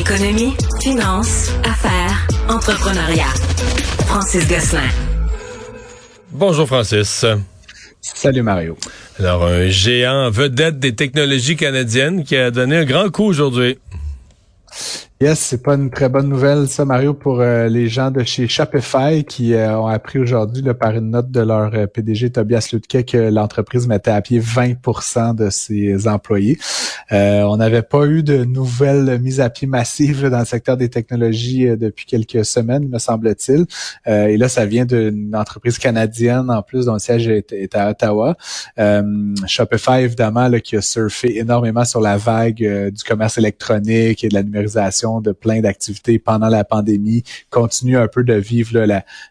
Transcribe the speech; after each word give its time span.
Économie, 0.00 0.54
finance, 0.80 1.50
affaires, 1.62 2.26
entrepreneuriat. 2.48 3.34
Francis 4.06 4.48
Gosselin. 4.48 4.88
Bonjour 6.32 6.66
Francis. 6.66 7.26
Salut 8.00 8.40
Mario. 8.40 8.78
Alors, 9.18 9.44
un 9.44 9.68
géant 9.68 10.30
vedette 10.30 10.78
des 10.78 10.94
technologies 10.94 11.56
canadiennes 11.56 12.24
qui 12.24 12.34
a 12.34 12.50
donné 12.50 12.78
un 12.78 12.84
grand 12.86 13.10
coup 13.10 13.24
aujourd'hui. 13.24 13.78
Yes, 15.22 15.38
c'est 15.38 15.62
pas 15.62 15.74
une 15.74 15.90
très 15.90 16.08
bonne 16.08 16.30
nouvelle, 16.30 16.66
ça, 16.66 16.86
Mario, 16.86 17.12
pour 17.12 17.42
euh, 17.42 17.68
les 17.68 17.88
gens 17.88 18.10
de 18.10 18.24
chez 18.24 18.48
Shopify 18.48 19.22
qui 19.22 19.52
euh, 19.52 19.78
ont 19.78 19.86
appris 19.86 20.18
aujourd'hui 20.18 20.62
par 20.72 20.96
une 20.96 21.10
note 21.10 21.30
de 21.30 21.42
leur 21.42 21.74
euh, 21.74 21.86
PDG 21.86 22.30
Tobias 22.30 22.70
Lutke 22.72 23.04
que 23.04 23.28
l'entreprise 23.28 23.86
mettait 23.86 24.12
à 24.12 24.22
pied 24.22 24.40
20% 24.40 25.34
de 25.34 25.50
ses 25.50 26.08
employés. 26.08 26.58
on 27.10 27.58
n'avait 27.58 27.82
pas 27.82 28.06
eu 28.06 28.22
de 28.22 28.44
nouvelles 28.44 29.20
mises 29.20 29.42
à 29.42 29.50
pied 29.50 29.66
massives 29.68 30.26
dans 30.30 30.38
le 30.38 30.46
secteur 30.46 30.78
des 30.78 30.88
technologies 30.88 31.66
depuis 31.76 32.06
quelques 32.06 32.46
semaines, 32.46 32.88
me 32.88 32.98
semble-t-il. 32.98 33.66
et 34.06 34.38
là, 34.38 34.48
ça 34.48 34.64
vient 34.64 34.86
d'une 34.86 35.36
entreprise 35.36 35.76
canadienne 35.78 36.50
en 36.50 36.62
plus 36.62 36.86
dont 36.86 36.94
le 36.94 36.98
siège 36.98 37.28
est, 37.28 37.74
à 37.74 37.90
Ottawa. 37.90 38.36
Shopify, 39.46 40.00
évidemment, 40.00 40.48
là, 40.48 40.60
qui 40.60 40.76
a 40.76 40.80
surfé 40.80 41.36
énormément 41.36 41.84
sur 41.84 42.00
la 42.00 42.16
vague 42.16 42.90
du 42.90 43.04
commerce 43.04 43.36
électronique 43.36 44.24
et 44.24 44.28
de 44.28 44.34
la 44.34 44.42
numérisation 44.42 45.09
de 45.18 45.32
plein 45.32 45.60
d'activités 45.60 46.20
pendant 46.20 46.48
la 46.48 46.62
pandémie, 46.62 47.24
continue 47.50 47.96
un 47.96 48.06
peu 48.06 48.22
de 48.22 48.34
vivre 48.34 48.86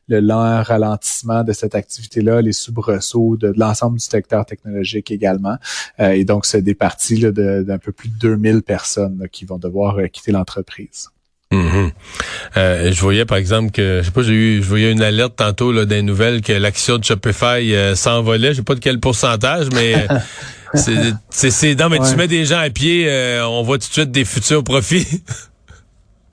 le 0.08 0.20
lent 0.20 0.64
ralentissement 0.64 1.44
de 1.44 1.54
cette 1.54 1.76
activité-là, 1.76 2.42
les 2.42 2.54
soubresauts 2.54 3.38
de, 3.38 3.54
l'ensemble 3.56 3.98
du 3.98 4.04
secteur 4.04 4.46
technologique 4.46 5.12
également. 5.12 5.58
Euh, 6.00 6.12
et 6.12 6.26
donc, 6.26 6.46
c'est 6.46 6.62
des 6.62 6.76
parties 6.76 7.20
d'un 7.20 7.78
peu 7.78 7.92
plus 7.92 8.10
de 8.10 8.16
2000 8.16 8.62
personnes 8.62 9.28
qui 9.32 9.46
vont 9.46 9.58
devoir 9.58 9.98
euh, 9.98 10.08
quitter 10.08 10.32
l'entreprise. 10.32 11.10
Mm-hmm. 11.52 11.92
Euh, 12.58 12.92
je 12.92 13.02
voyais 13.02 13.26
par 13.26 13.40
exemple 13.40 13.72
que 13.72 14.02
je 14.02 14.06
sais 14.06 14.12
pas 14.12 14.22
j'ai 14.22 14.34
eu 14.34 14.62
je 14.62 14.68
voyais 14.68 14.92
une 14.92 15.02
alerte 15.02 15.36
tantôt 15.36 15.72
là 15.72 15.86
des 15.86 16.04
nouvelles 16.04 16.42
que 16.42 16.54
l'action 16.54 17.00
de 17.00 17.04
Shopify 17.04 17.74
s'envolait 17.96 18.50
je 18.50 18.58
sais 18.58 18.62
pas 18.62 18.76
de 18.76 18.80
quel 18.80 19.00
pourcentage 19.00 19.70
mais 19.74 20.08
c'est 20.76 21.16
c'est 21.32 21.74
non 21.74 21.90
mais 21.90 21.98
tu 22.08 22.16
mets 22.18 22.28
des 22.28 22.46
gens 22.46 22.60
à 22.60 22.70
pied 22.70 23.10
on 23.42 23.64
voit 23.64 23.80
tout 23.80 23.88
de 23.88 23.94
suite 23.94 24.12
des 24.12 24.26
futurs 24.26 24.64
profits 24.64 25.24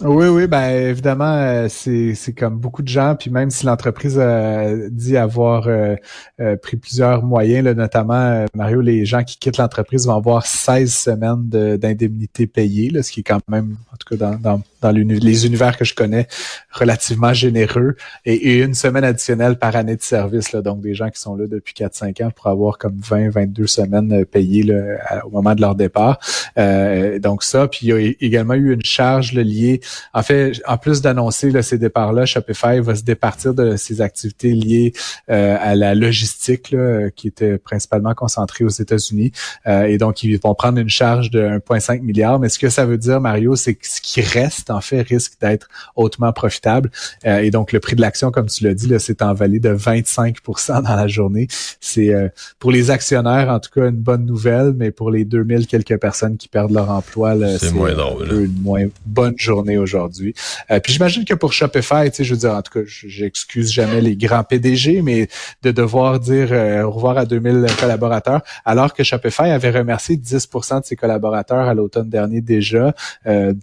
Oui, 0.03 0.27
oui, 0.27 0.47
ben 0.47 0.69
évidemment, 0.91 1.25
euh, 1.25 1.69
c'est, 1.71 2.35
comme 2.37 2.59
beaucoup 2.59 2.83
de 2.83 2.89
gens, 2.89 3.17
puis 3.19 3.31
même 3.31 3.49
si 3.49 3.65
l'entreprise 3.65 4.19
a 4.19 4.75
dit 4.91 5.17
avoir 5.17 5.69
euh, 5.69 5.97
euh, 6.39 6.55
pris 6.57 6.77
plusieurs 6.77 7.23
moyens, 7.23 7.65
là, 7.65 7.73
notamment, 7.73 8.45
Mario, 8.55 8.83
les 8.83 9.07
gens 9.07 9.25
qui 9.25 9.39
quittent 9.39 9.57
l'entreprise 9.57 10.07
vont 10.07 10.17
avoir 10.17 10.45
16 10.45 10.93
semaines 10.93 11.49
d'indemnité 11.49 12.47
payée, 12.47 12.91
là, 12.91 13.03
ce 13.03 13.11
qui 13.11 13.21
est 13.21 13.23
quand 13.23 13.41
même, 13.49 13.77
en 13.91 13.97
tout 13.97 14.15
cas 14.15 14.17
dans, 14.17 14.39
dans, 14.39 14.63
dans 14.83 14.91
les 14.91 15.47
univers 15.47 15.79
que 15.79 15.87
je 15.87 15.95
connais, 15.95 16.29
relativement 16.71 17.33
généreux, 17.33 17.97
et, 18.27 18.59
une 18.59 18.75
semaine 18.75 19.05
additionnelle 19.05 19.59
par 19.59 19.77
année 19.77 19.97
de 19.97 20.03
service, 20.03 20.53
là, 20.53 20.61
donc 20.61 20.83
des 20.83 20.95
gens 20.95 21.09
qui 21.09 21.21
sont 21.21 21.37
là 21.37 21.47
depuis 21.47 21.73
4-5 21.73 22.23
ans 22.23 22.31
pour 22.37 22.49
avoir 22.49 22.77
comme 22.77 22.99
20-22 22.99 23.67
semaines 23.67 24.27
payées 24.27 24.63
là, 24.63 25.25
au 25.25 25.31
moment 25.31 25.55
de 25.55 25.63
leur 25.63 25.75
départ. 25.75 26.19
donc 26.57 27.43
ça, 27.43 27.67
puis 27.67 27.81
il 27.83 27.89
y 27.89 27.93
a 27.93 28.13
également 28.21 28.55
eu 28.55 28.75
une 28.75 28.85
charge 28.85 29.33
liée 29.33 29.81
en 30.15 30.23
fait, 30.23 30.61
en 30.67 30.79
plus 30.79 31.01
d'annoncer 31.01 31.51
ces 31.63 31.79
départs-là, 31.79 32.27
Shopify 32.27 32.81
va 32.81 32.95
se 32.95 33.03
départir 33.03 33.55
de 33.55 33.77
ses 33.77 34.01
activités 34.01 34.53
liées 34.53 34.93
euh, 35.31 35.57
à 35.61 35.75
la 35.75 35.95
logistique, 35.95 36.75
qui 37.15 37.29
était 37.29 37.59
principalement 37.59 38.15
concentrée 38.15 38.65
aux 38.65 38.69
États-Unis. 38.69 39.33
Euh, 39.67 39.85
et 39.85 39.99
donc, 39.99 40.23
ils 40.23 40.39
vont 40.39 40.55
prendre 40.55 40.79
une 40.79 40.89
charge 40.89 41.31
de 41.31 41.41
1,5 41.41 42.03
milliard. 42.03 42.39
Mais 42.39 42.49
ce 42.49 42.59
que 42.59 42.69
ça 42.69 42.87
veut 42.87 42.99
dire, 42.99 43.21
Mario, 43.21 43.57
c'est 43.57 43.75
que 43.75 43.87
ce 43.87 44.01
qui 44.01 44.21
reste, 44.21 44.71
en 44.71 44.81
fait, 44.81 45.03
risque 45.03 45.35
d'être 45.41 45.69
hautement 45.95 46.33
profitable. 46.33 46.91
Euh, 47.27 47.39
et 47.39 47.51
donc, 47.51 47.73
le 47.73 47.81
prix 47.81 47.97
de 47.97 48.01
l'action, 48.01 48.31
comme 48.31 48.47
tu 48.47 48.65
l'as 48.65 48.75
dit, 48.75 48.89
s'est 48.99 49.23
envolé 49.23 49.61
de 49.61 49.75
25% 49.75 50.83
dans 50.83 50.97
la 50.97 51.09
journée. 51.09 51.49
C'est 51.81 52.15
pour 52.59 52.71
les 52.71 52.91
actionnaires, 52.91 53.49
en 53.49 53.61
tout 53.61 53.71
cas, 53.71 53.89
une 53.89 53.97
bonne 53.97 54.25
nouvelle, 54.25 54.73
mais 54.77 54.91
pour 54.91 55.11
les 55.11 55.25
2000 55.25 55.67
quelques 55.67 55.99
personnes 55.99 56.37
qui 56.37 56.49
perdent 56.49 56.73
leur 56.73 56.91
emploi, 56.91 57.35
c'est 57.59 57.73
moins 57.73 57.93
drôle. 57.93 58.33
Une 58.33 58.63
moins 58.63 58.87
bonne 59.05 59.35
journée 59.37 59.76
aujourd'hui. 59.79 60.35
Euh, 60.71 60.81
puis 60.81 60.93
j'imagine 60.93 61.25
que 61.25 61.35
pour 61.35 61.53
Shopify, 61.53 62.11
tu 62.11 62.17
sais, 62.17 62.25
je 62.25 62.35
veux 62.35 62.41
dire, 62.41 62.53
en 62.53 62.63
tout 62.63 62.73
cas, 62.73 62.85
j'excuse 62.87 63.73
jamais 63.73 64.01
les 64.01 64.17
grands 64.17 64.45
PDG, 64.45 65.03
mais 65.03 65.29
de 65.63 65.71
devoir 65.71 66.21
dire 66.21 66.49
euh, 66.51 66.83
au 66.83 66.91
revoir 66.91 67.19
à 67.19 67.27
2000 67.27 67.67
collaborateurs, 67.79 68.43
alors 68.65 68.95
que 68.95 69.03
Shopify 69.03 69.51
avait 69.51 69.71
remercié 69.71 70.17
10% 70.17 70.81
de 70.81 70.87
ses 70.87 70.97
collaborateurs 70.97 71.69
à 71.69 71.75
l'automne 71.75 72.09
dernier 72.09 72.41
déjà, 72.41 72.95
euh, 73.27 73.55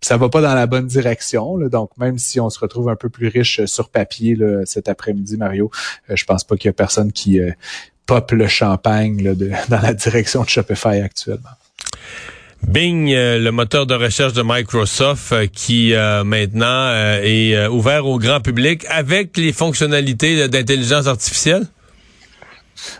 ça 0.00 0.16
va 0.16 0.28
pas 0.28 0.40
dans 0.40 0.54
la 0.54 0.66
bonne 0.66 0.86
direction. 0.86 1.58
donc 1.68 1.90
même 1.96 2.18
si 2.18 2.40
on 2.40 2.50
se 2.50 2.58
retrouve 2.58 2.88
un 2.88 2.96
peu 2.96 3.08
plus 3.08 3.28
riche 3.28 3.64
sur 3.66 3.88
papier 3.88 4.36
là, 4.36 4.62
cet 4.64 4.88
après-midi, 4.88 5.36
Mario, 5.36 5.70
euh, 6.10 6.16
je 6.16 6.24
pense 6.24 6.44
pas 6.44 6.56
qu'il 6.56 6.68
y 6.68 6.70
a 6.70 6.72
personne 6.72 7.12
qui 7.12 7.40
pop 8.06 8.30
le 8.30 8.46
champagne 8.46 9.22
là, 9.22 9.34
de, 9.34 9.50
dans 9.68 9.80
la 9.80 9.94
direction 9.94 10.42
de 10.42 10.48
Shopify 10.48 11.00
actuellement. 11.00 11.50
Bing, 12.62 13.12
euh, 13.12 13.38
le 13.38 13.52
moteur 13.52 13.86
de 13.86 13.94
recherche 13.94 14.32
de 14.32 14.42
Microsoft, 14.44 15.32
euh, 15.32 15.46
qui 15.46 15.94
euh, 15.94 16.24
maintenant 16.24 16.92
est 17.22 17.66
ouvert 17.68 18.06
au 18.06 18.18
grand 18.18 18.40
public 18.40 18.84
avec 18.88 19.36
les 19.36 19.52
fonctionnalités 19.52 20.48
d'intelligence 20.48 21.06
artificielle? 21.06 21.66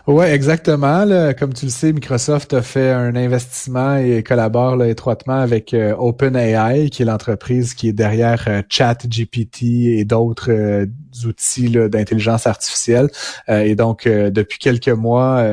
Oui, 0.06 0.24
exactement. 0.26 1.04
Comme 1.38 1.52
tu 1.52 1.66
le 1.66 1.70
sais, 1.70 1.92
Microsoft 1.92 2.54
a 2.54 2.62
fait 2.62 2.90
un 2.90 3.14
investissement 3.14 3.96
et 3.98 4.22
collabore 4.22 4.82
étroitement 4.84 5.38
avec 5.38 5.76
OpenAI, 5.98 6.88
qui 6.88 7.02
est 7.02 7.04
l'entreprise 7.04 7.74
qui 7.74 7.88
est 7.88 7.92
derrière 7.92 8.62
ChatGPT 8.70 9.62
et 9.98 10.04
d'autres 10.06 10.86
outils 11.26 11.68
d'intelligence 11.68 12.46
artificielle. 12.46 13.10
et 13.48 13.74
donc, 13.74 14.08
depuis 14.08 14.58
quelques 14.58 14.88
mois, 14.88 15.44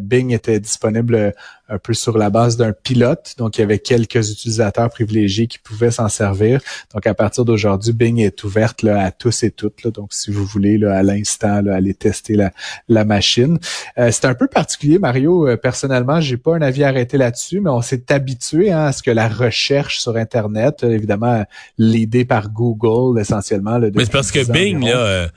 Bing 0.00 0.32
était 0.32 0.58
disponible 0.58 1.32
un 1.72 1.78
peu 1.78 1.94
sur 1.94 2.18
la 2.18 2.28
base 2.28 2.56
d'un 2.56 2.72
pilote. 2.72 3.34
Donc, 3.38 3.56
il 3.56 3.62
y 3.62 3.64
avait 3.64 3.78
quelques 3.78 4.30
utilisateurs 4.30 4.90
privilégiés 4.90 5.46
qui 5.46 5.58
pouvaient 5.58 5.90
s'en 5.90 6.08
servir. 6.08 6.60
Donc, 6.92 7.06
à 7.06 7.14
partir 7.14 7.44
d'aujourd'hui, 7.44 7.92
Bing 7.92 8.20
est 8.20 8.44
ouverte 8.44 8.82
là, 8.82 9.04
à 9.04 9.10
tous 9.10 9.42
et 9.42 9.50
toutes. 9.50 9.82
Là. 9.82 9.90
Donc, 9.90 10.12
si 10.12 10.30
vous 10.30 10.44
voulez, 10.44 10.76
là, 10.76 10.96
à 10.96 11.02
l'instant, 11.02 11.62
aller 11.66 11.94
tester 11.94 12.34
la, 12.34 12.52
la 12.88 13.04
machine. 13.04 13.58
Euh, 13.98 14.10
c'est 14.12 14.26
un 14.26 14.34
peu 14.34 14.48
particulier, 14.48 14.98
Mario. 14.98 15.48
Euh, 15.48 15.56
personnellement, 15.56 16.20
j'ai 16.20 16.36
pas 16.36 16.56
un 16.56 16.62
avis 16.62 16.84
arrêté 16.84 17.16
là-dessus, 17.16 17.60
mais 17.60 17.70
on 17.70 17.82
s'est 17.82 18.12
habitué 18.12 18.70
hein, 18.70 18.86
à 18.86 18.92
ce 18.92 19.02
que 19.02 19.10
la 19.10 19.28
recherche 19.28 20.00
sur 20.00 20.16
Internet, 20.16 20.84
euh, 20.84 20.90
évidemment, 20.90 21.44
l'idée 21.78 22.26
par 22.26 22.50
Google 22.50 23.18
essentiellement. 23.18 23.78
Là, 23.78 23.88
mais 23.94 24.04
c'est 24.04 24.12
parce 24.12 24.30
que 24.30 24.44
Bing, 24.50 24.84
là, 24.84 25.28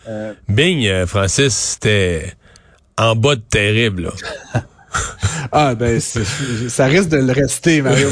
Bing, 0.49 1.05
Francis, 1.05 1.53
c'était 1.53 2.33
en 2.97 3.15
bas 3.15 3.35
de 3.35 3.41
terrible. 3.41 4.03
Là. 4.03 4.61
ah 5.51 5.75
ben 5.75 5.99
ça 5.99 6.85
risque 6.85 7.09
de 7.09 7.17
le 7.17 7.31
rester, 7.31 7.81
Mario. 7.81 8.09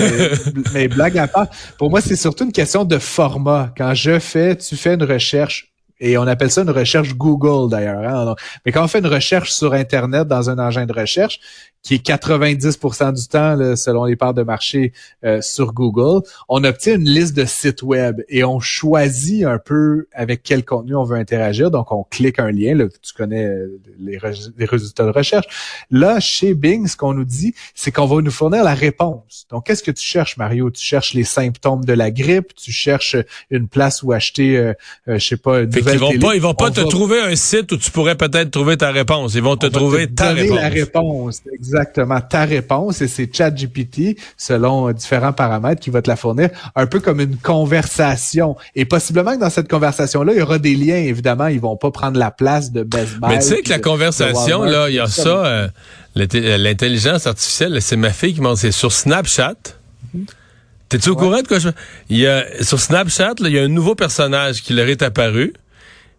Mais, 0.73 0.87
blague 0.87 1.17
à 1.17 1.27
part, 1.27 1.47
pour 1.77 1.89
moi 1.89 2.01
c'est 2.01 2.15
surtout 2.15 2.45
une 2.45 2.51
question 2.51 2.85
de 2.85 2.97
format. 2.97 3.73
Quand 3.77 3.93
je 3.93 4.19
fais, 4.19 4.55
tu 4.55 4.75
fais 4.75 4.95
une 4.95 5.03
recherche 5.03 5.73
et 5.99 6.17
on 6.17 6.27
appelle 6.27 6.51
ça 6.51 6.63
une 6.63 6.69
recherche 6.69 7.13
Google 7.15 7.69
d'ailleurs. 7.69 7.99
Hein. 7.99 8.35
Mais 8.65 8.71
quand 8.71 8.83
on 8.83 8.87
fait 8.87 8.99
une 8.99 9.07
recherche 9.07 9.51
sur 9.51 9.73
Internet 9.73 10.27
dans 10.27 10.49
un 10.49 10.59
engin 10.59 10.85
de 10.85 10.93
recherche, 10.93 11.39
qui 11.83 11.95
est 11.95 12.05
90% 12.05 13.13
du 13.13 13.27
temps, 13.27 13.75
selon 13.75 14.05
les 14.05 14.15
parts 14.15 14.33
de 14.33 14.41
marché 14.41 14.93
euh, 15.25 15.41
sur 15.41 15.73
Google, 15.73 16.25
on 16.47 16.63
obtient 16.63 16.95
une 16.95 17.09
liste 17.09 17.35
de 17.35 17.43
sites 17.43 17.83
web 17.83 18.21
et 18.29 18.45
on 18.45 18.61
choisit 18.61 19.43
un 19.43 19.59
peu 19.59 20.07
avec 20.13 20.43
quel 20.43 20.63
contenu 20.63 20.95
on 20.95 21.03
veut 21.03 21.17
interagir. 21.17 21.71
Donc, 21.71 21.91
on 21.91 22.05
clique 22.05 22.39
un 22.39 22.51
lien. 22.51 22.73
Là, 22.73 22.85
tu 23.01 23.13
connais 23.13 23.43
euh, 23.43 23.79
les, 23.99 24.17
résultats 24.17 25.03
de 25.03 25.09
recherche. 25.09 25.45
Là, 25.91 26.21
chez 26.21 26.53
Bing, 26.53 26.87
ce 26.87 26.95
qu'on 26.95 27.13
nous 27.13 27.25
dit, 27.25 27.53
c'est 27.75 27.91
qu'on 27.91 28.05
va 28.05 28.21
nous 28.21 28.31
fournir 28.31 28.63
la 28.63 28.75
réponse. 28.75 29.45
Donc, 29.51 29.65
qu'est-ce 29.65 29.83
que 29.83 29.91
tu 29.91 30.05
cherches, 30.05 30.37
Mario? 30.37 30.71
Tu 30.71 30.81
cherches 30.81 31.13
les 31.13 31.25
symptômes 31.25 31.83
de 31.83 31.93
la 31.93 32.11
grippe, 32.11 32.55
tu 32.55 32.71
cherches 32.71 33.17
une 33.51 33.67
place 33.67 34.03
où 34.03 34.13
acheter, 34.13 34.57
euh, 34.57 34.73
je 35.07 35.17
sais 35.17 35.37
pas, 35.37 35.59
une 35.59 35.65
nouvelle 35.65 35.95
ils 35.95 35.99
vont 35.99 36.19
pas, 36.19 36.35
ils 36.35 36.41
vont 36.41 36.53
pas 36.53 36.71
te 36.71 36.81
trouver 36.81 37.19
un 37.19 37.35
site 37.35 37.73
où 37.73 37.77
tu 37.77 37.91
pourrais 37.91 38.15
peut-être 38.15 38.51
trouver 38.51 38.77
ta 38.77 38.91
réponse. 38.91 39.35
Ils 39.35 39.43
vont 39.43 39.57
te 39.57 39.67
trouver 39.67 40.07
ta 40.07 40.31
réponse. 40.31 40.55
la 40.55 40.69
réponse, 40.69 41.41
exactement 41.51 41.72
ta 42.29 42.45
réponse 42.45 43.01
et 43.01 43.07
c'est 43.07 43.33
ChatGPT, 43.33 44.17
selon 44.37 44.91
différents 44.91 45.33
paramètres, 45.33 45.81
qui 45.81 45.89
va 45.89 46.01
te 46.01 46.09
la 46.09 46.15
fournir, 46.15 46.49
un 46.75 46.87
peu 46.87 46.99
comme 46.99 47.19
une 47.19 47.37
conversation. 47.37 48.55
Et 48.75 48.85
possiblement 48.85 49.35
que 49.35 49.39
dans 49.39 49.49
cette 49.49 49.69
conversation-là, 49.69 50.33
il 50.33 50.39
y 50.39 50.41
aura 50.41 50.59
des 50.59 50.75
liens, 50.75 50.95
évidemment, 50.95 51.47
ils 51.47 51.59
vont 51.59 51.77
pas 51.77 51.91
prendre 51.91 52.17
la 52.17 52.31
place 52.31 52.71
de 52.71 52.83
Best 52.83 53.19
Buy. 53.19 53.29
Mais 53.29 53.39
tu 53.39 53.47
sais 53.47 53.61
que 53.61 53.69
la 53.69 53.79
conversation, 53.79 54.63
là, 54.63 54.89
il 54.89 54.95
y 54.95 54.99
a 54.99 55.07
ça, 55.07 55.45
euh, 55.45 55.67
l'intelligence 56.15 57.27
artificielle, 57.27 57.81
c'est 57.81 57.97
ma 57.97 58.11
fille 58.11 58.33
qui 58.33 58.41
m'a 58.41 58.55
c'est 58.55 58.71
sur 58.71 58.91
Snapchat. 58.91 59.55
T'es-tu 60.89 61.09
au 61.09 61.15
courant 61.15 61.41
de 61.41 61.47
quoi 61.47 61.57
je... 61.57 61.69
Il 62.09 62.17
y 62.17 62.27
a, 62.27 62.45
sur 62.63 62.79
Snapchat, 62.79 63.33
il 63.39 63.47
y 63.47 63.59
a 63.59 63.63
un 63.63 63.67
nouveau 63.67 63.95
personnage 63.95 64.61
qui 64.61 64.73
leur 64.73 64.87
est 64.87 65.01
apparu. 65.01 65.53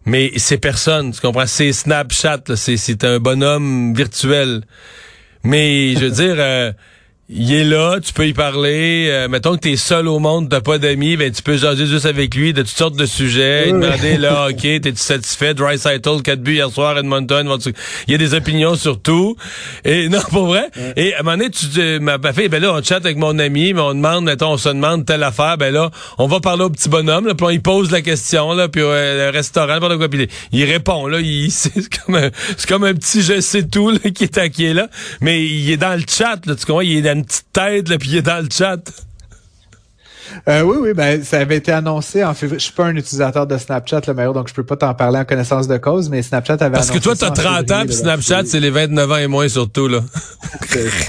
Mais 0.05 0.33
c'est 0.37 0.57
personne, 0.57 1.11
tu 1.11 1.19
comprends? 1.19 1.47
C'est 1.47 1.73
Snapchat, 1.73 2.41
c'est 2.55 3.03
un 3.03 3.19
bonhomme 3.19 3.93
virtuel. 3.95 4.61
Mais 5.45 5.93
je 5.93 6.05
veux 6.05 6.11
dire, 6.11 6.35
euh, 6.39 6.71
il 7.27 7.51
est 7.53 7.63
là, 7.63 7.99
tu 7.99 8.13
peux 8.13 8.27
y 8.27 8.33
parler. 8.33 9.07
Euh, 9.09 9.27
mettons 9.27 9.55
que 9.55 9.61
tu 9.61 9.71
es 9.71 9.77
seul 9.77 10.07
au 10.07 10.19
monde, 10.19 10.47
t'as 10.47 10.61
pas 10.61 10.77
d'amis, 10.77 11.17
ben 11.17 11.31
tu 11.31 11.41
peux 11.41 11.57
jaser 11.57 11.87
juste 11.87 12.05
avec 12.05 12.35
lui 12.35 12.53
de 12.53 12.61
toutes 12.61 12.69
sortes 12.69 12.95
de 12.95 13.07
sujets, 13.07 13.71
demander 13.71 14.17
là, 14.17 14.47
ok, 14.51 14.61
t'es-tu 14.61 14.97
satisfait? 14.97 15.55
Dry 15.55 15.79
Cycle, 15.79 16.21
4 16.21 16.39
buts 16.39 16.53
hier 16.53 16.69
soir, 16.69 16.95
Edmonton. 16.99 17.57
Il 18.07 18.11
y 18.11 18.15
a 18.15 18.19
des 18.19 18.35
opinions 18.35 18.75
sur 18.75 19.01
tout. 19.01 19.35
Et 19.83 20.07
non, 20.09 20.19
pour 20.29 20.45
vrai. 20.45 20.69
Et 20.97 21.15
à 21.15 21.21
un 21.21 21.23
moment 21.23 21.37
donné, 21.37 21.49
tu 21.49 21.99
ma, 21.99 22.19
ma 22.19 22.31
fille, 22.31 22.47
ben 22.47 22.61
là, 22.61 22.73
on 22.73 22.83
chatte 22.83 23.05
avec 23.05 23.17
mon 23.17 23.39
ami, 23.39 23.73
mais 23.73 23.81
on 23.81 23.95
demande, 23.95 24.25
mettons, 24.25 24.51
on 24.51 24.57
se 24.57 24.69
demande 24.69 25.05
telle 25.05 25.23
affaire, 25.23 25.57
ben 25.57 25.73
là, 25.73 25.89
on 26.19 26.27
va 26.27 26.39
parler 26.39 26.65
au 26.65 26.69
petit 26.69 26.89
bonhomme, 26.89 27.25
là, 27.25 27.33
puis 27.33 27.45
on 27.47 27.49
y 27.49 27.59
pose 27.59 27.89
la 27.89 28.01
question, 28.01 28.53
là, 28.53 28.67
puis 28.67 28.83
euh, 28.83 29.31
le 29.31 29.35
restaurant, 29.35 29.79
quoi, 29.79 30.09
puis 30.09 30.27
il, 30.51 30.63
répond, 30.65 31.07
là, 31.07 31.19
il, 31.21 31.51
c'est 31.51 31.71
comme 31.89 32.15
un, 32.15 32.29
c'est 32.55 32.69
comme 32.69 32.83
un 32.83 32.93
petit 32.93 33.23
je 33.23 33.41
sais 33.41 33.63
tout, 33.63 33.89
là, 33.89 34.11
qui 34.13 34.25
est, 34.25 34.49
qui 34.51 34.65
est 34.65 34.75
là. 34.75 34.89
Mais 35.21 35.43
il 35.43 35.71
est 35.71 35.77
dans 35.77 35.95
le 35.95 36.05
chat, 36.07 36.39
là, 36.45 36.53
tu 36.55 36.65
comprends? 36.67 36.81
Il 36.81 36.97
est 36.97 37.01
dans 37.01 37.14
une 37.15 37.25
petite 37.25 37.51
tête, 37.51 37.89
là, 37.89 37.97
puis 37.97 38.09
il 38.09 38.17
est 38.17 38.21
dans 38.21 38.43
le 38.43 38.49
chat. 38.51 38.79
Euh, 40.47 40.61
oui, 40.61 40.77
oui, 40.79 40.93
ben 40.93 41.23
ça 41.23 41.39
avait 41.39 41.57
été 41.57 41.71
annoncé 41.71 42.23
en 42.23 42.33
février. 42.33 42.59
Je 42.59 42.65
suis 42.65 42.73
pas 42.73 42.85
un 42.85 42.95
utilisateur 42.95 43.47
de 43.47 43.57
Snapchat, 43.57 44.01
le 44.07 44.13
meilleur, 44.13 44.33
donc 44.33 44.47
je 44.47 44.53
peux 44.53 44.63
pas 44.63 44.75
t'en 44.75 44.93
parler 44.93 45.19
en 45.19 45.25
connaissance 45.25 45.67
de 45.67 45.77
cause, 45.77 46.09
mais 46.09 46.21
Snapchat 46.21 46.57
avait 46.59 46.71
Parce 46.71 46.91
que 46.91 46.99
toi, 46.99 47.15
t'as 47.15 47.31
30 47.31 47.71
ans, 47.71 47.83
puis 47.85 47.95
Snapchat, 47.95 48.45
c'est 48.45 48.59
les 48.59 48.69
29 48.69 49.11
ans 49.11 49.17
et 49.17 49.27
moins 49.27 49.47
surtout, 49.47 49.87
là. 49.87 50.01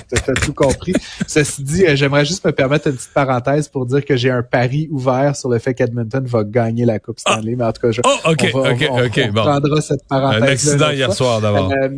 T'as 0.08 0.34
tout 0.34 0.52
compris. 0.52 0.92
Ceci 1.26 1.62
dit, 1.62 1.84
euh, 1.84 1.96
j'aimerais 1.96 2.24
juste 2.24 2.44
me 2.44 2.52
permettre 2.52 2.88
une 2.88 2.94
petite 2.94 3.12
parenthèse 3.12 3.68
pour 3.68 3.86
dire 3.86 4.04
que 4.04 4.16
j'ai 4.16 4.30
un 4.30 4.42
pari 4.42 4.88
ouvert 4.90 5.34
sur 5.34 5.48
le 5.48 5.58
fait 5.58 5.74
qu'Edmonton 5.74 6.24
va 6.24 6.44
gagner 6.44 6.84
la 6.84 6.98
Coupe 6.98 7.18
Stanley, 7.18 7.52
ah. 7.54 7.56
mais 7.58 7.64
en 7.64 7.72
tout 7.72 7.82
cas, 7.82 7.90
je, 7.90 8.00
oh, 8.04 8.30
ok, 8.30 8.50
on, 8.54 8.60
va, 8.60 8.72
ok, 8.72 8.86
on, 8.90 9.04
ok, 9.04 9.20
on 9.28 9.32
prendra 9.32 9.80
cette 9.80 10.06
parenthèse. 10.08 10.42
Un 10.42 10.46
accident 10.46 10.90
hier 10.90 11.12
soir, 11.12 11.40
d'abord. 11.40 11.72
Euh, 11.72 11.88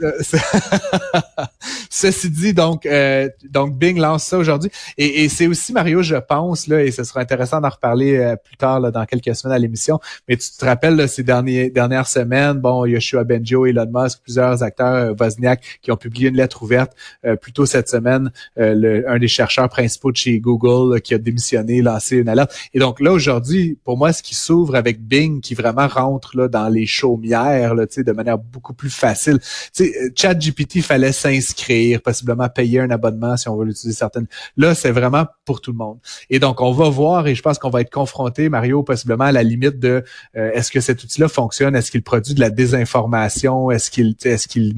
Ceci 1.90 2.30
dit, 2.30 2.54
donc, 2.54 2.86
euh, 2.86 3.28
donc 3.48 3.76
Bing 3.76 3.98
lance 3.98 4.24
ça 4.24 4.38
aujourd'hui. 4.38 4.70
Et, 4.96 5.24
et 5.24 5.28
c'est 5.28 5.46
aussi, 5.46 5.72
Mario, 5.72 6.02
je 6.02 6.16
pense, 6.16 6.66
là, 6.66 6.82
et 6.82 6.90
ce 6.90 7.04
sera 7.04 7.20
intéressant 7.20 7.60
d'en 7.60 7.68
reparler 7.68 8.16
euh, 8.16 8.36
plus 8.36 8.56
tard, 8.56 8.80
là, 8.80 8.90
dans 8.90 9.04
quelques 9.06 9.34
semaines 9.34 9.54
à 9.54 9.58
l'émission, 9.58 9.98
mais 10.28 10.36
tu 10.36 10.48
te 10.50 10.64
rappelles 10.64 10.96
là, 10.96 11.08
ces 11.08 11.22
dernières 11.22 12.06
semaines, 12.06 12.54
bon, 12.54 12.84
Yoshua 12.84 13.24
Benjo, 13.24 13.66
Elon 13.66 13.90
Musk, 13.92 14.20
plusieurs 14.22 14.62
acteurs, 14.62 15.10
euh, 15.10 15.14
Wozniak, 15.18 15.78
qui 15.82 15.90
ont 15.92 15.96
publié 15.96 16.28
une 16.28 16.36
lettre 16.36 16.62
ouverte 16.62 16.92
euh, 17.24 17.36
plus 17.36 17.52
tôt 17.52 17.66
cette 17.66 17.88
semaine, 17.88 18.30
le, 18.56 19.08
un 19.08 19.18
des 19.18 19.28
chercheurs 19.28 19.68
principaux 19.68 20.12
de 20.12 20.16
chez 20.16 20.40
Google 20.40 21.00
qui 21.00 21.14
a 21.14 21.18
démissionné, 21.18 21.82
lancé 21.82 22.16
une 22.16 22.28
alerte. 22.28 22.54
Et 22.74 22.78
donc 22.78 23.00
là, 23.00 23.12
aujourd'hui, 23.12 23.78
pour 23.84 23.96
moi, 23.96 24.12
ce 24.12 24.22
qui 24.22 24.34
s'ouvre 24.34 24.74
avec 24.74 25.00
Bing, 25.00 25.40
qui 25.40 25.54
vraiment 25.54 25.88
rentre 25.88 26.36
là, 26.36 26.48
dans 26.48 26.68
les 26.68 26.86
chaumières 26.86 27.74
là, 27.74 27.86
de 27.86 28.12
manière 28.12 28.38
beaucoup 28.38 28.74
plus 28.74 28.90
facile, 28.90 29.38
sais, 29.72 29.92
euh, 30.02 30.10
ChatGPT, 30.14 30.82
fallait 30.82 31.12
s'inscrire, 31.12 31.77
possiblement 32.02 32.48
payer 32.48 32.80
un 32.80 32.90
abonnement 32.90 33.36
si 33.36 33.48
on 33.48 33.56
veut 33.56 33.64
l'utiliser 33.64 33.96
certaines. 33.96 34.26
Là, 34.56 34.74
c'est 34.74 34.90
vraiment 34.90 35.26
pour 35.44 35.60
tout 35.60 35.72
le 35.72 35.78
monde. 35.78 35.98
Et 36.30 36.38
donc, 36.38 36.60
on 36.60 36.72
va 36.72 36.88
voir 36.88 37.26
et 37.26 37.34
je 37.34 37.42
pense 37.42 37.58
qu'on 37.58 37.70
va 37.70 37.80
être 37.80 37.90
confronté, 37.90 38.48
Mario, 38.48 38.82
possiblement 38.82 39.24
à 39.24 39.32
la 39.32 39.42
limite 39.42 39.78
de 39.78 40.04
euh, 40.36 40.50
est-ce 40.52 40.70
que 40.70 40.80
cet 40.80 41.02
outil-là 41.02 41.28
fonctionne, 41.28 41.74
est-ce 41.76 41.90
qu'il 41.90 42.02
produit 42.02 42.34
de 42.34 42.40
la 42.40 42.50
désinformation, 42.50 43.70
est-ce 43.70 43.90
qu'il 43.90 44.14
est-ce 44.24 44.48
qu'il 44.48 44.74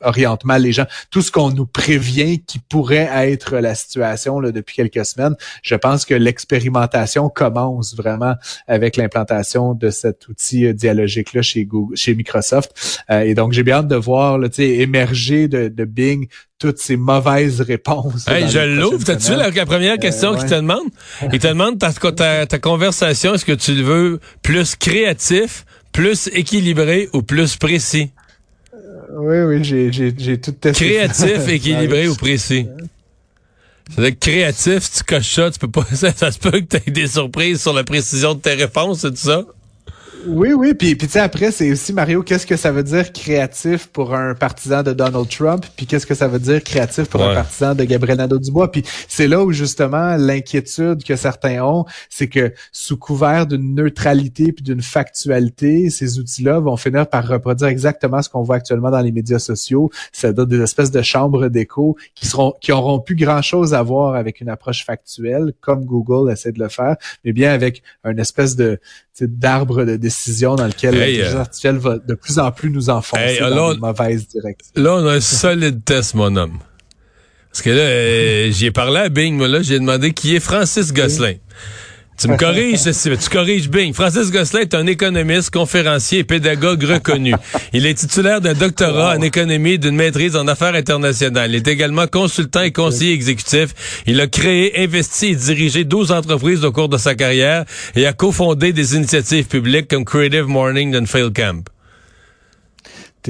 oriente 0.00 0.44
mal 0.44 0.62
les 0.62 0.72
gens, 0.72 0.86
tout 1.10 1.22
ce 1.22 1.30
qu'on 1.30 1.50
nous 1.50 1.66
prévient 1.66 2.40
qui 2.40 2.58
pourrait 2.58 3.08
être 3.12 3.56
la 3.56 3.74
situation 3.74 4.38
là, 4.38 4.52
depuis 4.52 4.76
quelques 4.76 5.04
semaines. 5.06 5.34
Je 5.62 5.74
pense 5.74 6.04
que 6.04 6.14
l'expérimentation 6.14 7.28
commence 7.28 7.94
vraiment 7.94 8.34
avec 8.66 8.96
l'implantation 8.96 9.74
de 9.74 9.90
cet 9.90 10.28
outil 10.28 10.66
euh, 10.66 10.72
dialogique 10.72 11.32
là 11.32 11.42
chez 11.42 11.64
Google, 11.64 11.96
chez 11.96 12.14
Microsoft. 12.14 13.02
et 13.10 13.34
donc, 13.34 13.52
j'ai 13.52 13.62
bien 13.62 13.76
hâte 13.76 13.88
de 13.88 13.96
voir 13.96 14.38
émerger 14.58 15.48
de, 15.48 15.84
Bing 15.84 16.28
toutes 16.58 16.78
ces 16.78 16.96
mauvaises 16.96 17.60
réponses. 17.60 18.26
Hey, 18.28 18.48
je 18.48 18.58
l'ouvre. 18.58 19.04
T'as-tu 19.04 19.32
vu 19.32 19.36
la, 19.36 19.66
première 19.66 19.98
question 19.98 20.32
euh, 20.32 20.38
qu'il 20.38 20.48
te 20.48 20.54
demande? 20.54 20.88
Il 21.32 21.38
te 21.38 21.48
demande 21.48 21.78
ta, 21.78 22.46
ta, 22.46 22.58
conversation, 22.58 23.34
est-ce 23.34 23.44
que 23.44 23.52
tu 23.52 23.74
le 23.74 23.82
veux 23.82 24.20
plus 24.42 24.76
créatif, 24.76 25.64
plus 25.92 26.28
équilibré 26.32 27.08
ou 27.12 27.22
plus 27.22 27.56
précis? 27.56 28.12
Euh, 28.72 29.46
oui, 29.46 29.58
oui, 29.58 29.64
j'ai 30.16 30.40
tout 30.40 30.52
testé. 30.52 30.86
Créatif, 30.86 31.48
équilibré 31.48 32.08
ou 32.08 32.14
précis? 32.14 32.66
C'est-à-dire 33.90 34.18
créatif, 34.18 34.90
tu 34.90 35.04
coches 35.04 35.34
ça, 35.34 35.50
tu 35.50 35.58
peux 35.58 35.70
pas, 35.70 35.84
ça, 35.92 36.12
ça 36.16 36.32
se 36.32 36.38
peut 36.38 36.60
que 36.60 36.64
tu 36.64 36.76
aies 36.76 36.90
des 36.90 37.06
surprises 37.08 37.60
sur 37.60 37.74
la 37.74 37.84
précision 37.84 38.34
de 38.34 38.40
tes 38.40 38.54
réponses, 38.54 39.00
c'est 39.00 39.10
tout 39.10 39.16
ça? 39.16 39.42
Oui, 40.26 40.52
oui, 40.52 40.74
puis, 40.74 40.94
puis 40.96 41.06
tu 41.06 41.12
sais, 41.14 41.20
après, 41.20 41.50
c'est 41.50 41.70
aussi, 41.70 41.92
Mario, 41.92 42.22
qu'est-ce 42.22 42.46
que 42.46 42.56
ça 42.56 42.72
veut 42.72 42.82
dire 42.82 43.12
créatif 43.12 43.88
pour 43.88 44.14
un 44.14 44.34
partisan 44.34 44.82
de 44.82 44.92
Donald 44.92 45.28
Trump, 45.28 45.66
puis 45.76 45.86
qu'est-ce 45.86 46.06
que 46.06 46.14
ça 46.14 46.28
veut 46.28 46.38
dire 46.38 46.62
créatif 46.62 47.08
pour 47.08 47.22
un 47.22 47.34
partisan 47.34 47.74
de 47.74 47.84
Gabriel 47.84 48.18
Nadeau-Dubois? 48.18 48.70
Puis 48.70 48.82
c'est 49.08 49.28
là 49.28 49.42
où, 49.42 49.52
justement, 49.52 50.16
l'inquiétude 50.16 51.04
que 51.04 51.16
certains 51.16 51.62
ont, 51.62 51.84
c'est 52.08 52.28
que 52.28 52.54
sous 52.72 52.96
couvert 52.96 53.46
d'une 53.46 53.74
neutralité 53.74 54.52
puis 54.52 54.64
d'une 54.64 54.80
factualité, 54.80 55.90
ces 55.90 56.18
outils-là 56.18 56.58
vont 56.58 56.76
finir 56.76 57.06
par 57.06 57.26
reproduire 57.26 57.68
exactement 57.68 58.22
ce 58.22 58.28
qu'on 58.28 58.42
voit 58.42 58.56
actuellement 58.56 58.90
dans 58.90 59.00
les 59.00 59.12
médias 59.12 59.38
sociaux, 59.38 59.90
c'est-à-dire 60.12 60.46
des 60.46 60.60
espèces 60.60 60.90
de 60.90 61.02
chambres 61.02 61.48
d'écho 61.48 61.96
qui 62.14 62.26
seront 62.26 62.54
qui 62.60 62.72
auront 62.72 63.00
plus 63.00 63.16
grand-chose 63.16 63.74
à 63.74 63.82
voir 63.82 64.14
avec 64.14 64.40
une 64.40 64.48
approche 64.48 64.84
factuelle, 64.84 65.52
comme 65.60 65.84
Google 65.84 66.32
essaie 66.32 66.52
de 66.52 66.60
le 66.60 66.68
faire, 66.68 66.96
mais 67.24 67.32
bien 67.32 67.52
avec 67.52 67.82
une 68.04 68.18
espèce 68.18 68.56
de 68.56 68.80
d'arbre 69.22 69.84
de 69.84 69.96
décision 69.96 70.56
dans 70.56 70.66
lequel 70.66 70.94
l'intelligence 70.96 71.34
euh, 71.34 71.38
artificielle 71.38 71.76
va 71.76 71.98
de 71.98 72.14
plus 72.14 72.38
en 72.38 72.50
plus 72.50 72.70
nous 72.70 72.90
enfoncer 72.90 73.38
dans 73.38 73.72
une 73.72 73.80
mauvaise 73.80 74.26
direction. 74.26 74.72
Là, 74.74 74.94
on 74.94 75.06
a 75.06 75.14
un 75.14 75.20
solide 75.20 75.84
test, 75.84 76.14
mon 76.14 76.34
homme. 76.36 76.58
Parce 77.50 77.62
que 77.62 77.70
là, 77.70 77.82
euh, 77.82 78.50
j'y 78.50 78.66
ai 78.66 78.70
parlé 78.72 78.98
à 78.98 79.08
Bing, 79.08 79.36
moi, 79.36 79.46
là, 79.46 79.62
j'ai 79.62 79.78
demandé 79.78 80.12
qui 80.12 80.34
est 80.34 80.40
Francis 80.40 80.92
Gosselin. 80.92 81.34
Tu 82.16 82.28
me 82.28 82.36
corriges, 82.36 82.82
tu 83.22 83.28
corriges 83.30 83.68
Bing. 83.68 83.92
Francis 83.92 84.30
Gosselin 84.30 84.60
est 84.60 84.74
un 84.74 84.86
économiste, 84.86 85.50
conférencier 85.50 86.20
et 86.20 86.24
pédagogue 86.24 86.84
reconnu. 86.84 87.34
Il 87.72 87.86
est 87.86 87.94
titulaire 87.94 88.40
d'un 88.40 88.54
doctorat 88.54 89.16
en 89.16 89.20
économie 89.20 89.72
et 89.72 89.78
d'une 89.78 89.96
maîtrise 89.96 90.36
en 90.36 90.46
affaires 90.46 90.74
internationales. 90.74 91.50
Il 91.50 91.56
est 91.56 91.68
également 91.68 92.06
consultant 92.06 92.62
et 92.62 92.72
conseiller 92.72 93.12
exécutif. 93.12 94.02
Il 94.06 94.20
a 94.20 94.26
créé, 94.28 94.82
investi 94.82 95.26
et 95.26 95.34
dirigé 95.34 95.84
12 95.84 96.12
entreprises 96.12 96.64
au 96.64 96.72
cours 96.72 96.88
de 96.88 96.98
sa 96.98 97.14
carrière 97.14 97.64
et 97.96 98.06
a 98.06 98.12
cofondé 98.12 98.72
des 98.72 98.94
initiatives 98.94 99.46
publiques 99.46 99.88
comme 99.88 100.04
Creative 100.04 100.46
Morning 100.46 100.96
and 100.96 101.06
Fail 101.06 101.32
Camp. 101.32 101.64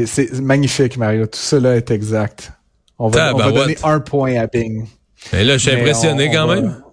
C'est 0.05 0.41
magnifique, 0.41 0.97
Mario. 0.97 1.27
Tout 1.27 1.39
cela 1.39 1.77
est 1.77 1.91
exact. 1.91 2.53
On 2.99 3.09
va, 3.09 3.33
donner 3.33 3.79
un 3.83 4.01
point 4.01 4.37
à 4.37 4.47
Bing. 4.47 4.87
Et 5.33 5.43
là, 5.43 5.57
je 5.57 5.69
suis 5.69 5.71
impressionné 5.71 6.31
quand 6.31 6.49
même 6.49 6.84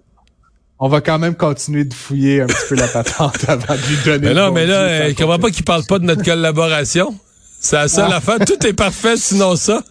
on 0.84 0.88
va 0.88 1.00
quand 1.00 1.20
même 1.20 1.36
continuer 1.36 1.84
de 1.84 1.94
fouiller 1.94 2.40
un 2.40 2.46
petit 2.46 2.66
peu 2.68 2.74
la 2.74 2.88
patente 2.88 3.48
avant 3.48 3.74
de 3.74 3.88
lui 3.88 3.96
donner. 4.04 4.26
Mais 4.26 4.34
non, 4.34 4.50
mais 4.50 4.66
là, 4.66 5.08
je 5.08 5.14
comprends 5.14 5.38
pas 5.38 5.50
qu'il 5.52 5.64
parle 5.64 5.84
pas 5.84 6.00
de 6.00 6.04
notre 6.04 6.24
collaboration. 6.24 7.14
C'est 7.60 7.76
la 7.76 7.86
seule 7.86 8.10
ah. 8.10 8.16
affaire. 8.16 8.40
Tout 8.40 8.66
est 8.66 8.72
parfait, 8.72 9.16
sinon 9.16 9.54
ça. 9.54 9.84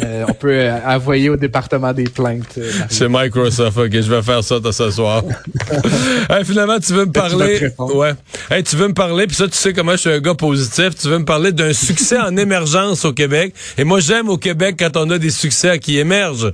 Euh, 0.00 0.26
on 0.28 0.32
peut 0.32 0.52
euh, 0.52 0.78
envoyer 0.86 1.28
au 1.28 1.36
département 1.36 1.92
des 1.92 2.04
plaintes. 2.04 2.56
Euh, 2.56 2.70
Chez 2.88 3.08
Microsoft, 3.08 3.76
ok, 3.76 3.90
je 3.92 4.14
vais 4.14 4.22
faire 4.22 4.44
ça 4.44 4.60
ce 4.70 4.90
soir. 4.92 5.24
finalement, 6.44 6.78
tu 6.78 6.92
veux 6.92 7.06
me 7.06 7.12
parler. 7.12 7.68
ouais. 7.78 8.12
Hey, 8.48 8.62
tu 8.62 8.76
veux 8.76 8.86
me 8.86 8.94
parler, 8.94 9.26
puis 9.26 9.34
ça, 9.34 9.48
tu 9.48 9.56
sais 9.56 9.72
comment 9.72 9.92
je 9.92 9.96
suis 9.96 10.10
un 10.10 10.20
gars 10.20 10.34
positif. 10.34 10.94
Tu 10.94 11.08
veux 11.08 11.18
me 11.18 11.24
parler 11.24 11.50
d'un 11.50 11.72
succès 11.72 12.16
en 12.16 12.36
émergence 12.36 13.04
au 13.04 13.12
Québec. 13.12 13.54
Et 13.76 13.82
moi, 13.82 13.98
j'aime 13.98 14.28
au 14.28 14.38
Québec 14.38 14.76
quand 14.78 14.96
on 14.96 15.10
a 15.10 15.18
des 15.18 15.30
succès 15.30 15.80
qui 15.80 15.98
émergent. 15.98 16.52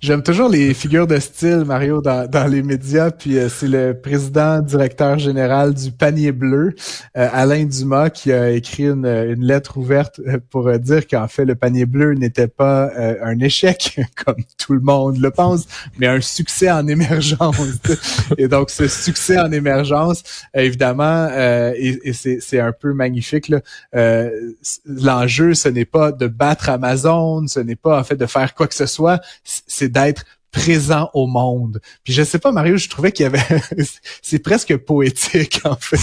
J'aime 0.00 0.22
toujours 0.22 0.50
les 0.50 0.74
figures 0.74 1.06
de 1.06 1.18
style, 1.18 1.64
Mario, 1.64 2.02
dans, 2.02 2.28
dans 2.28 2.46
les 2.46 2.62
médias. 2.62 3.10
Puis 3.10 3.38
euh, 3.38 3.48
c'est 3.48 3.66
le 3.66 3.98
président 3.98 4.60
directeur 4.60 5.18
général 5.18 5.72
du 5.72 5.90
Panier 5.90 6.32
Bleu, 6.32 6.74
euh, 7.16 7.28
Alain 7.32 7.64
Dumas, 7.64 8.10
qui 8.10 8.30
a 8.30 8.50
écrit 8.50 8.84
une, 8.84 9.06
une 9.06 9.42
lettre 9.42 9.78
ouverte 9.78 10.20
euh, 10.26 10.38
pour 10.50 10.70
dire 10.78 11.06
qu'en 11.06 11.28
fait, 11.28 11.46
le 11.46 11.54
Panier 11.54 11.86
Bleu 11.86 12.12
n'était 12.12 12.46
pas 12.46 12.90
un 13.22 13.38
échec, 13.40 13.98
comme 14.24 14.36
tout 14.58 14.74
le 14.74 14.80
monde 14.80 15.18
le 15.18 15.30
pense, 15.30 15.66
mais 15.98 16.06
un 16.06 16.20
succès 16.20 16.70
en 16.70 16.86
émergence. 16.86 17.56
et 18.38 18.48
donc, 18.48 18.70
ce 18.70 18.88
succès 18.88 19.38
en 19.38 19.50
émergence, 19.50 20.22
évidemment, 20.54 21.28
et, 21.74 21.98
et 22.04 22.12
c'est 22.12 22.60
un 22.60 22.72
peu 22.72 22.92
magnifique, 22.92 23.52
l'enjeu, 24.86 25.54
ce 25.54 25.68
n'est 25.68 25.84
pas 25.84 26.12
de 26.12 26.26
battre 26.26 26.68
Amazon, 26.68 27.46
ce 27.46 27.60
n'est 27.60 27.76
pas 27.76 27.98
en 27.98 28.04
fait 28.04 28.16
de 28.16 28.26
faire 28.26 28.54
quoi 28.54 28.66
que 28.66 28.74
ce 28.74 28.86
soit, 28.86 29.20
d'être 29.88 30.24
présent 30.56 31.10
au 31.12 31.26
monde. 31.26 31.80
Puis 32.02 32.12
je 32.12 32.22
sais 32.22 32.38
pas, 32.38 32.50
Mario, 32.50 32.76
je 32.76 32.88
trouvais 32.88 33.12
qu'il 33.12 33.24
y 33.24 33.26
avait... 33.26 33.44
c'est 34.22 34.38
presque 34.38 34.76
poétique, 34.78 35.60
en 35.64 35.76
fait. 35.76 35.98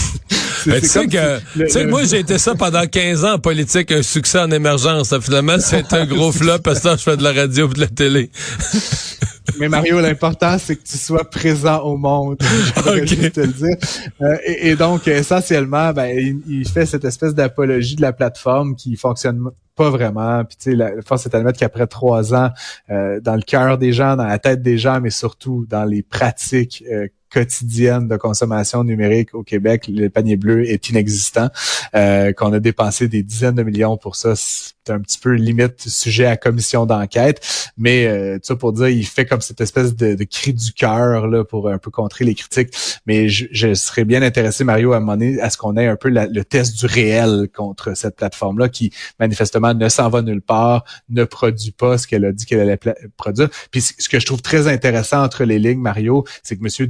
Ben, 0.66 0.80
tu 0.80 0.86
sais 0.86 1.06
que, 1.06 1.84
moi, 1.86 2.04
j'ai 2.04 2.20
été 2.20 2.38
ça 2.38 2.54
pendant 2.54 2.86
15 2.86 3.24
ans 3.24 3.32
en 3.34 3.38
politique, 3.38 3.90
un 3.92 4.02
succès 4.02 4.38
en 4.38 4.50
émergence. 4.50 5.18
Finalement, 5.20 5.58
c'est 5.58 5.92
un 5.92 6.06
gros 6.06 6.32
flop 6.32 6.60
parce 6.60 6.80
que 6.80 6.90
je 6.90 7.02
fais 7.02 7.16
de 7.16 7.22
la 7.22 7.32
radio 7.32 7.66
ou 7.66 7.72
de 7.72 7.80
la 7.80 7.88
télé. 7.88 8.30
Mais 9.58 9.68
Mario, 9.68 10.00
l'important, 10.00 10.56
c'est 10.58 10.76
que 10.76 10.82
tu 10.82 10.96
sois 10.96 11.28
présent 11.28 11.80
au 11.80 11.96
monde. 11.96 12.38
J'aimerais 12.76 13.06
juste 13.06 13.32
te 13.32 13.40
le 13.40 13.48
dire. 13.48 13.76
Euh, 14.22 14.36
et, 14.46 14.74
donc, 14.74 15.06
essentiellement, 15.06 15.92
ben, 15.92 16.40
il, 16.48 16.68
fait 16.68 16.86
cette 16.86 17.04
espèce 17.04 17.34
d'apologie 17.34 17.94
de 17.94 18.02
la 18.02 18.12
plateforme 18.12 18.74
qui 18.74 18.96
fonctionne 18.96 19.50
pas 19.74 19.90
vraiment. 19.90 20.44
Puis 20.44 20.56
tu 20.56 20.70
sais, 20.70 20.76
la 20.76 21.02
force 21.02 21.26
est 21.26 21.34
à 21.34 21.38
admettre 21.38 21.58
qu'après 21.58 21.86
trois 21.86 22.34
ans, 22.34 22.50
euh, 22.90 23.20
dans 23.20 23.34
le 23.34 23.42
cœur 23.42 23.78
des 23.78 23.92
gens, 23.92 24.16
dans 24.16 24.26
la 24.26 24.38
tête 24.38 24.62
des 24.62 24.78
gens, 24.78 25.00
mais 25.00 25.10
surtout 25.10 25.66
dans 25.68 25.84
les 25.84 26.02
pratiques 26.02 26.84
euh, 26.90 27.08
quotidiennes 27.34 28.06
de 28.06 28.16
consommation 28.16 28.84
numérique 28.84 29.34
au 29.34 29.42
Québec, 29.42 29.86
le 29.88 30.08
panier 30.08 30.36
bleu 30.36 30.64
est 30.68 30.88
inexistant. 30.88 31.48
Euh, 31.96 32.32
qu'on 32.32 32.52
a 32.52 32.60
dépensé 32.60 33.08
des 33.08 33.24
dizaines 33.24 33.56
de 33.56 33.64
millions 33.64 33.96
pour 33.96 34.14
ça, 34.14 34.34
c'est 34.36 34.92
un 34.92 35.00
petit 35.00 35.18
peu 35.18 35.32
limite 35.32 35.80
sujet 35.88 36.26
à 36.26 36.36
commission 36.36 36.86
d'enquête. 36.86 37.72
Mais 37.76 38.06
euh, 38.06 38.38
ça 38.42 38.54
pour 38.54 38.72
dire, 38.72 38.88
il 38.88 39.04
fait 39.04 39.26
comme 39.26 39.40
cette 39.40 39.60
espèce 39.60 39.96
de, 39.96 40.22
cri 40.24 40.52
du 40.52 40.72
cœur 40.72 41.26
là 41.26 41.44
pour 41.44 41.68
un 41.68 41.78
peu 41.78 41.90
contrer 41.90 42.24
les 42.24 42.34
critiques. 42.34 42.72
Mais 43.06 43.28
je, 43.28 43.74
serais 43.74 44.04
bien 44.04 44.22
intéressé, 44.22 44.62
Mario, 44.62 44.92
à 44.92 45.00
donné, 45.00 45.40
à 45.40 45.50
ce 45.50 45.58
qu'on 45.58 45.76
ait 45.76 45.88
un 45.88 45.96
peu 45.96 46.10
le 46.10 46.42
test 46.44 46.78
du 46.78 46.86
réel 46.86 47.48
contre 47.52 47.96
cette 47.96 48.16
plateforme-là 48.16 48.68
qui 48.68 48.92
manifestement 49.18 49.74
ne 49.74 49.88
s'en 49.88 50.08
va 50.08 50.22
nulle 50.22 50.42
part, 50.42 50.84
ne 51.08 51.24
produit 51.24 51.72
pas 51.72 51.98
ce 51.98 52.06
qu'elle 52.06 52.24
a 52.24 52.32
dit 52.32 52.46
qu'elle 52.46 52.60
allait 52.60 52.78
produire. 53.16 53.48
Puis 53.72 53.80
ce 53.82 54.08
que 54.08 54.20
je 54.20 54.26
trouve 54.26 54.42
très 54.42 54.68
intéressant 54.68 55.22
entre 55.22 55.44
les 55.44 55.58
lignes, 55.58 55.80
Mario, 55.80 56.24
c'est 56.42 56.56
que 56.56 56.62
M. 56.62 56.86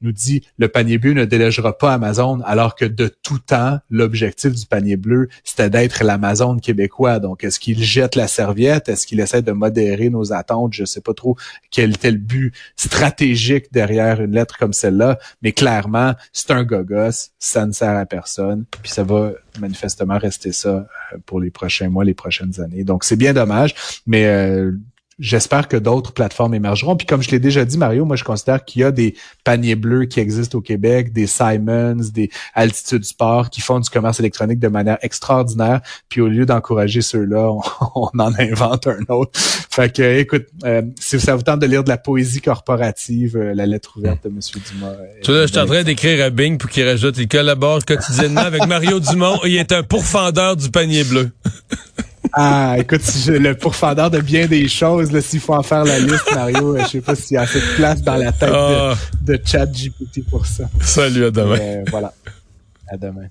Nous 0.00 0.12
dit 0.12 0.42
le 0.58 0.68
panier 0.68 0.98
bleu 0.98 1.12
ne 1.12 1.24
délégera 1.24 1.76
pas 1.76 1.94
Amazon, 1.94 2.40
alors 2.44 2.74
que 2.74 2.84
de 2.84 3.08
tout 3.22 3.38
temps, 3.38 3.78
l'objectif 3.90 4.52
du 4.52 4.66
panier 4.66 4.96
bleu, 4.96 5.28
c'était 5.42 5.70
d'être 5.70 6.02
l'Amazon 6.04 6.58
québécois 6.58 6.84
donc, 7.20 7.44
est-ce 7.44 7.60
qu'il 7.60 7.82
jette 7.82 8.16
la 8.16 8.28
serviette? 8.28 8.88
Est-ce 8.88 9.06
qu'il 9.06 9.20
essaie 9.20 9.42
de 9.42 9.52
modérer 9.52 10.10
nos 10.10 10.32
attentes? 10.32 10.72
Je 10.72 10.84
sais 10.84 11.00
pas 11.00 11.14
trop 11.14 11.36
quel 11.70 11.90
était 11.90 12.10
le 12.10 12.18
but 12.18 12.52
stratégique 12.76 13.72
derrière 13.72 14.20
une 14.20 14.32
lettre 14.32 14.58
comme 14.58 14.72
celle-là, 14.72 15.18
mais 15.42 15.52
clairement, 15.52 16.14
c'est 16.32 16.50
un 16.50 16.64
gogos, 16.64 17.30
ça 17.38 17.66
ne 17.66 17.72
sert 17.72 17.96
à 17.96 18.06
personne, 18.06 18.64
puis 18.82 18.90
ça 18.90 19.02
va 19.02 19.32
manifestement 19.60 20.18
rester 20.18 20.52
ça 20.52 20.68
euh, 21.12 21.18
pour 21.26 21.40
les 21.40 21.50
prochains 21.50 21.88
mois, 21.88 22.04
les 22.04 22.14
prochaines 22.14 22.60
années. 22.60 22.84
Donc, 22.84 23.04
c'est 23.04 23.16
bien 23.16 23.32
dommage, 23.32 23.74
mais 24.06 24.26
euh, 24.26 24.72
j'espère 25.18 25.68
que 25.68 25.76
d'autres 25.76 26.12
plateformes 26.12 26.54
émergeront. 26.54 26.96
Puis 26.96 27.06
comme 27.06 27.22
je 27.22 27.30
l'ai 27.30 27.38
déjà 27.38 27.64
dit, 27.64 27.78
Mario, 27.78 28.04
moi 28.04 28.16
je 28.16 28.24
considère 28.24 28.64
qu'il 28.64 28.82
y 28.82 28.84
a 28.84 28.90
des 28.90 29.14
paniers 29.44 29.76
bleus 29.76 30.06
qui 30.06 30.20
existent 30.20 30.58
au 30.58 30.60
Québec, 30.60 31.12
des 31.12 31.26
Simons, 31.26 32.00
des 32.12 32.30
Altitude 32.54 33.04
Sport 33.04 33.50
qui 33.50 33.60
font 33.60 33.80
du 33.80 33.88
commerce 33.90 34.20
électronique 34.20 34.58
de 34.58 34.68
manière 34.68 34.98
extraordinaire. 35.02 35.80
Puis 36.08 36.20
au 36.20 36.28
lieu 36.28 36.46
d'encourager 36.46 37.02
ceux-là, 37.02 37.50
on, 37.94 38.08
en 38.18 38.34
invente 38.38 38.86
un 38.86 39.04
autre. 39.08 39.32
Fait 39.34 39.92
que, 39.92 40.18
écoute, 40.18 40.46
euh, 40.64 40.82
si 41.00 41.20
ça 41.20 41.34
vous 41.34 41.42
tente 41.42 41.60
de 41.60 41.66
lire 41.66 41.84
de 41.84 41.88
la 41.88 41.98
poésie 41.98 42.40
corporative, 42.40 43.36
euh, 43.36 43.54
la 43.54 43.66
lettre 43.66 43.96
ouverte 43.96 44.24
de 44.24 44.28
M. 44.28 44.38
Dumas. 44.38 44.92
Tu 45.22 45.30
vois, 45.30 45.42
je 45.42 45.52
suis 45.52 45.58
en 45.58 45.66
train 45.66 45.82
d'écrire 45.82 46.24
à 46.24 46.30
Bing 46.30 46.58
pour 46.58 46.70
qu'il 46.70 46.86
rajoute, 46.86 47.16
il 47.18 47.28
collabore 47.28 47.84
quotidiennement 47.84 48.42
avec 48.42 48.66
Mario 48.66 49.00
Dumont. 49.00 49.38
Il 49.44 49.56
est 49.56 49.72
un 49.72 49.82
pourfendeur 49.82 50.56
du 50.56 50.70
panier 50.70 51.04
bleu. 51.04 51.30
Ah, 52.36 52.76
écoute, 52.78 53.02
le 53.28 53.52
pourfendeur 53.54 54.10
de 54.10 54.20
bien 54.20 54.46
des 54.46 54.68
choses, 54.68 55.18
s'il 55.20 55.40
faut 55.40 55.54
en 55.54 55.62
faire 55.62 55.84
la 55.84 56.00
liste, 56.00 56.34
Mario, 56.34 56.76
je 56.80 56.86
sais 56.86 57.00
pas 57.00 57.14
s'il 57.14 57.34
y 57.34 57.38
a 57.38 57.42
assez 57.42 57.60
de 57.60 57.76
place 57.76 58.02
dans 58.02 58.16
la 58.16 58.32
tête 58.32 58.50
de, 58.50 58.54
ah. 58.54 58.94
de 59.22 59.36
GPT 59.36 60.28
pour 60.28 60.44
ça. 60.44 60.64
Salut, 60.80 61.26
à 61.26 61.30
demain. 61.30 61.84
voilà. 61.90 62.12
À 62.88 62.96
demain. 62.96 63.28